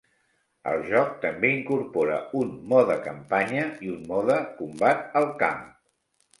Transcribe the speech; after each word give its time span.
El 0.69 0.79
joc 0.87 1.11
també 1.25 1.51
incorpora 1.57 2.17
un 2.41 2.57
"mode 2.73 2.97
campanya" 3.11 3.69
i 3.89 3.95
un 3.99 4.03
mode 4.15 4.41
"combat 4.59 5.09
al 5.23 5.33
camp". 5.47 5.65